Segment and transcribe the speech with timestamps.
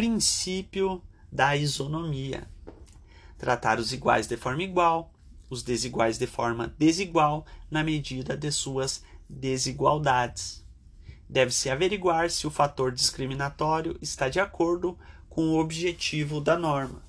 [0.00, 2.48] princípio da isonomia.
[3.36, 5.12] Tratar os iguais de forma igual,
[5.50, 10.64] os desiguais de forma desigual, na medida de suas desigualdades.
[11.28, 17.04] Deve-se averiguar se o fator discriminatório está de acordo com o objetivo da norma.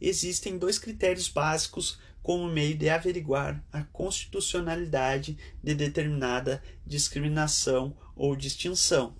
[0.00, 9.16] Existem dois critérios básicos como meio de averiguar a constitucionalidade de determinada discriminação ou distinção.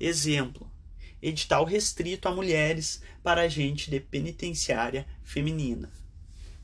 [0.00, 0.69] Exemplo:
[1.22, 5.92] edital restrito a mulheres para agente de penitenciária feminina.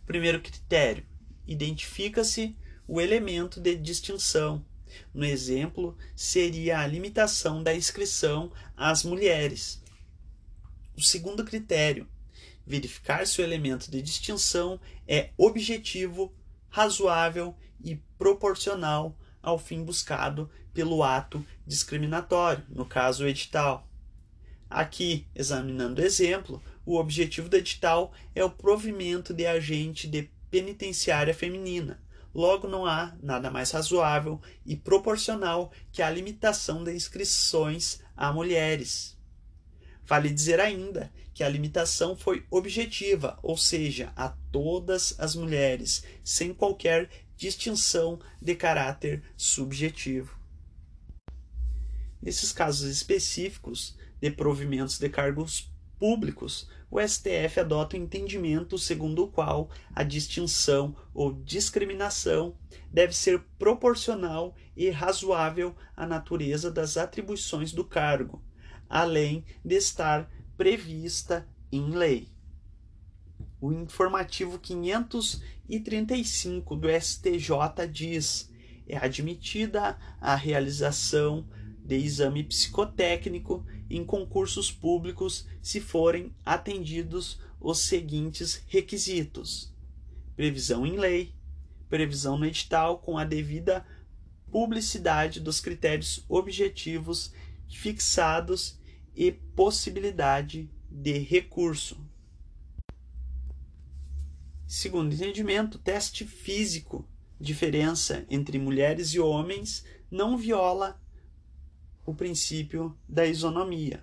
[0.06, 1.04] Primeiro critério:
[1.46, 2.56] identifica-se
[2.86, 4.64] o elemento de distinção.
[5.12, 9.82] No exemplo, seria a limitação da inscrição às mulheres.
[10.96, 12.08] O segundo critério:
[12.66, 16.34] verificar se o elemento de distinção é objetivo,
[16.68, 23.85] razoável e proporcional ao fim buscado pelo ato discriminatório, no caso o edital.
[24.68, 31.34] Aqui, examinando o exemplo, o objetivo do edital é o provimento de agente de penitenciária
[31.34, 32.02] feminina.
[32.34, 39.16] Logo, não há nada mais razoável e proporcional que a limitação de inscrições a mulheres.
[40.04, 46.54] Vale dizer ainda que a limitação foi objetiva, ou seja, a todas as mulheres, sem
[46.54, 50.38] qualquer distinção de caráter subjetivo.
[52.22, 59.28] Nesses casos específicos de provimentos de cargos públicos, o STF adota o entendimento segundo o
[59.28, 62.56] qual a distinção ou discriminação
[62.92, 68.40] deve ser proporcional e razoável à natureza das atribuições do cargo,
[68.88, 72.28] além de estar prevista em lei.
[73.60, 78.48] O informativo 535 do STJ diz:
[78.86, 81.48] é admitida a realização
[81.84, 89.72] de exame psicotécnico em concursos públicos se forem atendidos os seguintes requisitos:
[90.34, 91.34] previsão em lei,
[91.88, 93.86] previsão no edital com a devida
[94.50, 97.32] publicidade dos critérios objetivos
[97.68, 98.78] fixados
[99.14, 101.98] e possibilidade de recurso.
[104.66, 107.08] Segundo entendimento, teste físico,
[107.40, 111.00] diferença entre mulheres e homens, não viola
[112.06, 114.02] o princípio da isonomia.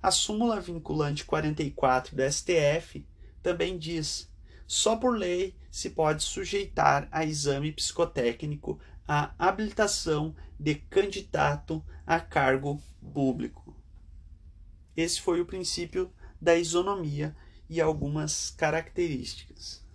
[0.00, 3.04] A súmula vinculante 44 do STF
[3.42, 4.30] também diz:
[4.66, 12.82] só por lei se pode sujeitar a exame psicotécnico a habilitação de candidato a cargo
[13.12, 13.76] público.
[14.96, 17.36] Esse foi o princípio da isonomia
[17.68, 19.85] e algumas características.